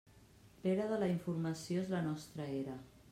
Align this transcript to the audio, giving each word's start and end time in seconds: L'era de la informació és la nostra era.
L'era 0.63 0.87
de 0.93 0.97
la 1.03 1.09
informació 1.11 1.85
és 1.85 1.93
la 1.93 2.03
nostra 2.09 2.49
era. 2.63 2.79